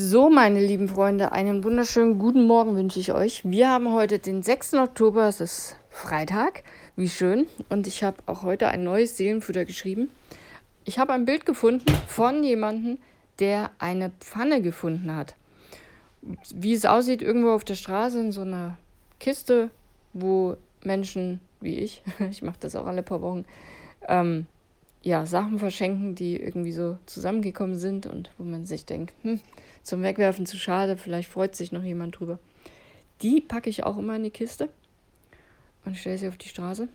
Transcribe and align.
So, 0.00 0.30
meine 0.30 0.64
lieben 0.64 0.88
Freunde, 0.88 1.32
einen 1.32 1.64
wunderschönen 1.64 2.20
guten 2.20 2.46
Morgen 2.46 2.76
wünsche 2.76 3.00
ich 3.00 3.12
euch. 3.12 3.42
Wir 3.42 3.68
haben 3.68 3.92
heute 3.92 4.20
den 4.20 4.44
6. 4.44 4.74
Oktober, 4.74 5.26
es 5.26 5.40
ist 5.40 5.76
Freitag, 5.90 6.62
wie 6.94 7.08
schön. 7.08 7.48
Und 7.68 7.88
ich 7.88 8.04
habe 8.04 8.18
auch 8.26 8.44
heute 8.44 8.68
ein 8.68 8.84
neues 8.84 9.16
Seelenfutter 9.16 9.64
geschrieben. 9.64 10.08
Ich 10.84 11.00
habe 11.00 11.14
ein 11.14 11.24
Bild 11.24 11.46
gefunden 11.46 11.92
von 12.06 12.44
jemandem, 12.44 12.98
der 13.40 13.72
eine 13.80 14.12
Pfanne 14.20 14.62
gefunden 14.62 15.16
hat. 15.16 15.34
Wie 16.54 16.74
es 16.74 16.86
aussieht, 16.86 17.20
irgendwo 17.20 17.50
auf 17.50 17.64
der 17.64 17.74
Straße 17.74 18.20
in 18.20 18.30
so 18.30 18.42
einer 18.42 18.78
Kiste, 19.18 19.68
wo 20.12 20.56
Menschen 20.84 21.40
wie 21.60 21.76
ich, 21.76 22.02
ich 22.30 22.42
mache 22.42 22.58
das 22.60 22.76
auch 22.76 22.86
alle 22.86 23.02
paar 23.02 23.20
Wochen, 23.20 23.44
ähm, 24.06 24.46
ja, 25.02 25.26
Sachen 25.26 25.58
verschenken, 25.58 26.14
die 26.14 26.36
irgendwie 26.36 26.72
so 26.72 26.98
zusammengekommen 27.06 27.78
sind 27.78 28.06
und 28.06 28.30
wo 28.38 28.44
man 28.44 28.66
sich 28.66 28.84
denkt, 28.84 29.14
hm, 29.22 29.40
zum 29.82 30.02
Wegwerfen 30.02 30.46
zu 30.46 30.56
schade, 30.56 30.96
vielleicht 30.96 31.30
freut 31.30 31.56
sich 31.56 31.72
noch 31.72 31.82
jemand 31.82 32.18
drüber. 32.18 32.38
Die 33.22 33.40
packe 33.40 33.70
ich 33.70 33.84
auch 33.84 33.98
immer 33.98 34.16
in 34.16 34.24
die 34.24 34.30
Kiste 34.30 34.68
und 35.84 35.96
stelle 35.96 36.18
sie 36.18 36.28
auf 36.28 36.36
die 36.36 36.48
Straße. 36.48 36.88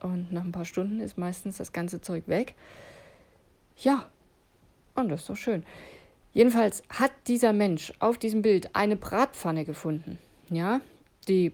Und 0.00 0.32
nach 0.32 0.44
ein 0.44 0.52
paar 0.52 0.64
Stunden 0.64 1.00
ist 1.00 1.16
meistens 1.16 1.58
das 1.58 1.72
ganze 1.72 2.00
Zeug 2.00 2.24
weg. 2.26 2.54
Ja, 3.76 4.08
und 4.94 5.08
das 5.08 5.22
ist 5.22 5.30
doch 5.30 5.36
schön. 5.36 5.64
Jedenfalls 6.34 6.82
hat 6.88 7.12
dieser 7.28 7.52
Mensch 7.52 7.92
auf 7.98 8.18
diesem 8.18 8.42
Bild 8.42 8.74
eine 8.74 8.96
Bratpfanne 8.96 9.64
gefunden. 9.64 10.18
Ja, 10.50 10.80
die 11.28 11.52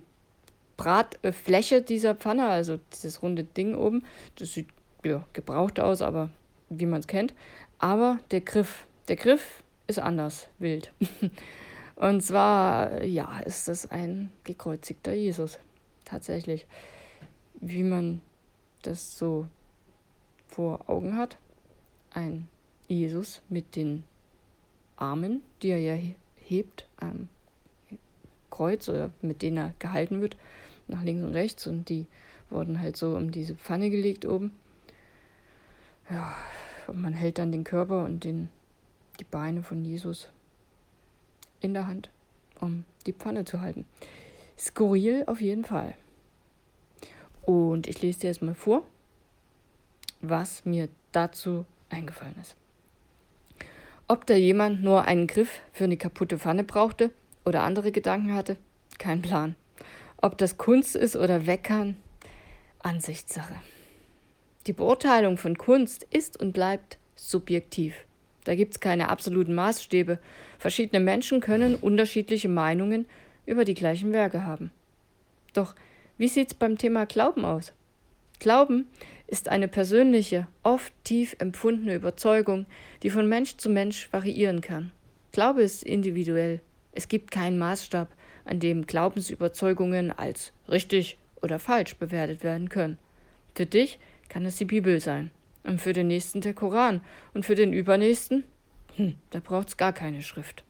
Bratfläche 0.77 1.83
dieser 1.83 2.15
Pfanne, 2.15 2.49
also 2.49 2.79
dieses 2.93 3.23
runde 3.23 3.45
Ding 3.45 3.75
oben, 3.75 4.05
das 4.37 4.55
sieht 4.55 4.69
ja, 5.05 5.25
gebraucht 5.33 5.81
aus, 5.81 6.03
aber 6.03 6.31
wie 6.69 6.87
man 6.87 7.01
es 7.01 7.07
kennt. 7.07 7.35
Aber 7.79 8.19
der 8.31 8.41
Griff, 8.41 8.87
der 9.09 9.17
Griff 9.17 9.63
ist 9.87 9.99
anders 9.99 10.49
wild. 10.59 10.93
Und 11.97 12.23
zwar, 12.23 13.03
ja, 13.05 13.41
ist 13.41 13.67
das 13.69 13.91
ein 13.91 14.31
gekreuzigter 14.45 15.15
Jesus. 15.15 15.59
Tatsächlich. 16.05 16.67
Wie 17.61 17.83
man 17.83 18.21
das 18.83 19.19
so 19.19 19.49
vor 20.47 20.89
Augen 20.89 21.17
hat. 21.17 21.39
Ein 22.11 22.49
Jesus 22.87 23.43
mit 23.49 23.77
den 23.77 24.05
Armen, 24.97 25.43
die 25.63 25.69
er 25.69 25.81
ja 25.81 25.99
hebt 26.37 26.87
am 26.97 27.29
Kreuz 28.51 28.89
oder 28.89 29.11
mit 29.21 29.43
denen 29.43 29.59
er 29.59 29.75
gehalten 29.79 30.21
wird, 30.21 30.37
nach 30.87 31.03
links 31.03 31.25
und 31.25 31.35
rechts. 31.35 31.67
Und 31.67 31.89
die 31.89 32.07
wurden 32.51 32.81
halt 32.81 32.97
so 32.97 33.17
um 33.17 33.31
diese 33.31 33.55
Pfanne 33.55 33.91
gelegt 33.91 34.25
oben. 34.25 34.53
Ja, 36.11 36.37
und 36.87 37.01
man 37.01 37.13
hält 37.13 37.39
dann 37.39 37.53
den 37.53 37.65
Körper 37.65 38.05
und 38.05 38.25
den 38.25 38.49
die 39.21 39.25
Beine 39.25 39.63
von 39.63 39.85
Jesus 39.85 40.29
in 41.61 41.75
der 41.75 41.87
Hand, 41.87 42.11
um 42.61 42.85
die 43.07 43.13
Pfanne 43.13 43.45
zu 43.45 43.61
halten. 43.61 43.85
Skurril 44.59 45.25
auf 45.27 45.41
jeden 45.41 45.65
Fall. 45.65 45.95
Und 47.43 47.87
ich 47.87 48.01
lese 48.03 48.21
dir 48.21 48.27
jetzt 48.29 48.43
mal 48.43 48.55
vor, 48.55 48.85
was 50.21 50.65
mir 50.65 50.89
dazu 51.13 51.65
eingefallen 51.89 52.37
ist. 52.41 52.55
Ob 54.07 54.27
da 54.27 54.35
jemand 54.35 54.83
nur 54.83 55.05
einen 55.05 55.27
Griff 55.27 55.61
für 55.73 55.85
eine 55.85 55.97
kaputte 55.97 56.39
Pfanne 56.39 56.65
brauchte 56.65 57.11
oder 57.45 57.63
andere 57.63 57.93
Gedanken 57.93 58.35
hatte, 58.35 58.57
kein 58.99 59.23
Plan. 59.23 59.55
Ob 60.17 60.39
das 60.39 60.57
Kunst 60.57 60.97
ist 60.97 61.17
oder 61.17 61.47
weg 61.47 61.65
kann, 61.65 61.97
Ansichtssache. 62.81 63.55
Die 64.69 64.75
Beurteilung 64.75 65.39
von 65.39 65.57
Kunst 65.57 66.07
ist 66.11 66.39
und 66.39 66.53
bleibt 66.53 66.99
subjektiv. 67.17 67.95
Da 68.45 68.55
gibt 68.55 68.75
es 68.75 68.81
keine 68.81 69.09
absoluten 69.09 69.55
Maßstäbe. 69.55 70.19
Verschiedene 70.59 71.03
Menschen 71.03 71.41
können 71.41 71.75
unterschiedliche 71.75 72.51
Meinungen 72.51 73.07
über 73.47 73.65
die 73.65 73.73
gleichen 73.73 74.13
Werke 74.13 74.45
haben. 74.45 74.71
Doch 75.55 75.75
wie 76.19 76.29
sieht 76.29 76.49
es 76.49 76.55
beim 76.55 76.77
Thema 76.77 77.07
Glauben 77.07 77.47
aus? 77.47 77.73
Glauben 78.41 78.89
ist 79.27 79.49
eine 79.49 79.69
persönliche, 79.69 80.47
oft 80.63 80.93
tief 81.03 81.35
empfundene 81.39 81.95
Überzeugung, 81.95 82.67
die 83.03 83.09
von 83.09 83.27
Mensch 83.27 83.57
zu 83.57 83.71
Mensch 83.71 84.13
variieren 84.13 84.61
kann. 84.61 84.93
Glaube 85.33 85.63
ist 85.63 85.83
individuell. 85.83 86.61
Es 86.93 87.09
gibt 87.09 87.31
keinen 87.31 87.59
Maßstab, 87.59 88.09
an 88.45 88.61
dem 88.61 88.87
Glaubensüberzeugungen 88.87 90.13
als 90.13 90.53
richtig 90.69 91.17
oder 91.41 91.59
falsch 91.59 91.97
bewertet 91.97 92.45
werden 92.45 92.69
können. 92.69 92.99
Für 93.55 93.65
dich 93.65 93.99
kann 94.29 94.47
es 94.47 94.57
die 94.57 94.65
Bibel 94.65 95.01
sein. 95.01 95.31
Und 95.65 95.81
für 95.81 95.93
den 95.93 96.09
nächsten 96.09 96.41
der 96.41 96.55
Koran. 96.55 97.01
Und 97.35 97.45
für 97.45 97.55
den 97.55 97.73
übernächsten? 97.73 98.45
Hm, 98.97 99.17
da 99.31 99.41
braucht's 99.41 99.77
gar 99.77 99.93
keine 99.93 100.23
Schrift. 100.23 100.65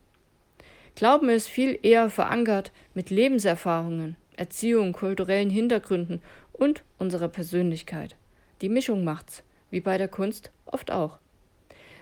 Glauben 0.94 1.28
ist 1.28 1.48
viel 1.48 1.78
eher 1.82 2.10
verankert 2.10 2.72
mit 2.94 3.10
Lebenserfahrungen, 3.10 4.16
Erziehung, 4.36 4.92
kulturellen 4.92 5.50
Hintergründen 5.50 6.20
und 6.52 6.82
unserer 6.98 7.28
Persönlichkeit. 7.28 8.16
Die 8.62 8.68
Mischung 8.68 9.04
macht's, 9.04 9.44
wie 9.70 9.80
bei 9.80 9.96
der 9.96 10.08
Kunst 10.08 10.50
oft 10.66 10.90
auch. 10.90 11.18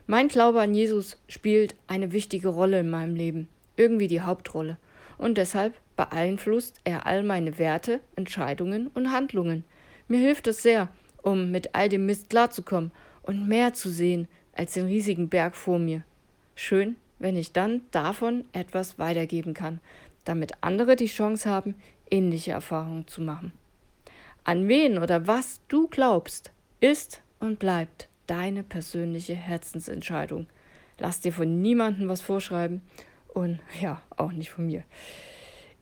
Mein 0.06 0.28
Glaube 0.28 0.61
an 0.61 0.75
Jesus 0.75 1.19
spielt 1.28 1.75
eine 1.87 2.12
wichtige 2.12 2.49
Rolle 2.49 2.81
in 2.81 2.88
meinem 2.88 3.17
Leben, 3.17 3.49
irgendwie 3.77 4.09
die 4.09 4.23
Hauptrolle. 4.23 4.78
Und 5.19 5.37
deshalb 5.37 5.75
beeinflusst 5.97 6.81
er 6.84 7.06
all 7.06 7.23
meine 7.23 7.59
Werte, 7.59 8.00
Entscheidungen 8.15 8.87
und 8.88 9.12
Handlungen. 9.12 9.65
Mir 10.09 10.21
hilft 10.21 10.47
es 10.47 10.62
sehr, 10.62 10.88
um 11.26 11.50
mit 11.50 11.75
all 11.75 11.88
dem 11.88 12.06
Mist 12.06 12.31
klarzukommen 12.31 12.92
und 13.22 13.48
mehr 13.48 13.75
zu 13.75 13.91
sehen 13.91 14.28
als 14.53 14.75
den 14.75 14.87
riesigen 14.87 15.28
Berg 15.28 15.56
vor 15.56 15.81
mir. 15.81 16.04
Schön, 16.54 16.94
wenn 17.19 17.37
ich 17.37 17.50
dann 17.50 17.82
davon 17.91 18.44
etwas 18.53 18.97
weitergeben 19.00 19.53
kann, 19.53 19.81
damit 20.25 20.53
andere 20.60 20.94
die 20.94 21.06
Chance 21.09 21.50
haben, 21.50 21.75
ähnliche 22.12 22.53
Erfahrungen 22.53 23.09
zu 23.09 23.22
machen. 23.22 23.53
An 24.44 24.69
wen 24.69 24.98
oder 24.98 25.26
was 25.26 25.60
du 25.66 25.88
glaubst, 25.88 26.53
ist 26.78 27.22
und 27.41 27.58
bleibt 27.58 28.08
deine 28.28 28.62
persönliche 28.62 29.34
Herzensentscheidung. 29.34 30.47
Lass 31.00 31.20
dir 31.20 31.32
von 31.32 31.60
niemandem 31.60 32.08
was 32.08 32.20
vorschreiben 32.20 32.82
und 33.26 33.58
ja, 33.81 34.00
auch 34.16 34.31
nicht 34.31 34.50
von 34.50 34.66
mir. 34.66 34.84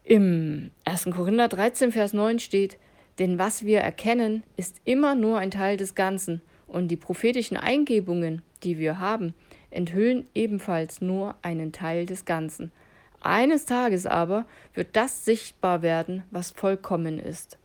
Im 0.04 0.70
1. 0.86 1.10
Korinther 1.14 1.48
13, 1.48 1.92
Vers 1.92 2.14
9 2.14 2.38
steht, 2.38 2.78
denn 3.18 3.38
was 3.38 3.64
wir 3.64 3.80
erkennen, 3.80 4.42
ist 4.56 4.80
immer 4.84 5.14
nur 5.14 5.38
ein 5.38 5.50
Teil 5.50 5.76
des 5.76 5.94
Ganzen, 5.94 6.42
und 6.66 6.88
die 6.88 6.96
prophetischen 6.96 7.56
Eingebungen, 7.56 8.42
die 8.64 8.78
wir 8.78 8.98
haben, 8.98 9.34
enthüllen 9.70 10.26
ebenfalls 10.34 11.00
nur 11.00 11.36
einen 11.42 11.72
Teil 11.72 12.04
des 12.04 12.24
Ganzen. 12.24 12.72
Eines 13.20 13.64
Tages 13.64 14.06
aber 14.06 14.44
wird 14.74 14.96
das 14.96 15.24
sichtbar 15.24 15.82
werden, 15.82 16.24
was 16.30 16.50
vollkommen 16.50 17.18
ist. 17.18 17.58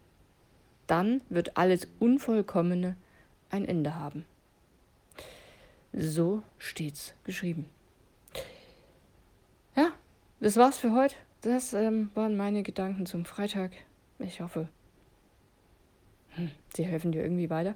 Dann 0.88 1.22
wird 1.30 1.58
alles 1.58 1.88
Unvollkommene 2.00 2.96
ein 3.50 3.66
Ende 3.66 3.96
haben. 3.96 4.26
So 5.92 6.44
steht's 6.60 7.14
geschrieben. 7.24 7.66
Ja, 9.76 9.92
das 10.40 10.56
war's 10.56 10.78
für 10.78 10.94
heute. 10.94 11.16
Das 11.42 11.74
ähm, 11.74 12.12
waren 12.14 12.38
meine 12.38 12.64
Gedanken 12.64 13.06
zum 13.06 13.26
Freitag. 13.26 13.72
Ich 14.20 14.42
hoffe, 14.42 14.68
sie 16.76 16.86
helfen 16.86 17.12
dir 17.12 17.24
irgendwie 17.24 17.50
weiter. 17.50 17.76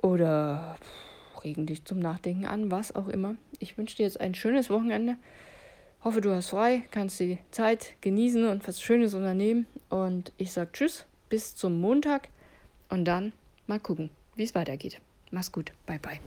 Oder 0.00 0.76
regen 1.44 1.66
dich 1.66 1.84
zum 1.84 1.98
Nachdenken 1.98 2.46
an, 2.46 2.70
was 2.70 2.94
auch 2.94 3.08
immer. 3.08 3.36
Ich 3.58 3.78
wünsche 3.78 3.96
dir 3.96 4.04
jetzt 4.04 4.20
ein 4.20 4.34
schönes 4.34 4.70
Wochenende. 4.70 5.16
Hoffe, 6.04 6.20
du 6.20 6.32
hast 6.32 6.50
frei, 6.50 6.84
kannst 6.90 7.18
die 7.18 7.38
Zeit 7.50 7.94
genießen 8.00 8.46
und 8.48 8.66
was 8.68 8.80
Schönes 8.80 9.14
unternehmen. 9.14 9.66
Und 9.88 10.32
ich 10.36 10.52
sage 10.52 10.70
Tschüss, 10.72 11.06
bis 11.28 11.56
zum 11.56 11.80
Montag 11.80 12.28
und 12.88 13.04
dann 13.04 13.32
mal 13.66 13.80
gucken, 13.80 14.10
wie 14.36 14.44
es 14.44 14.54
weitergeht. 14.54 15.00
Mach's 15.30 15.52
gut, 15.52 15.72
bye 15.86 15.98
bye. 15.98 16.20